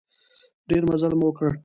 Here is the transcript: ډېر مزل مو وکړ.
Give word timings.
ډېر 0.69 0.81
مزل 0.89 1.13
مو 1.19 1.27
وکړ. 1.29 1.49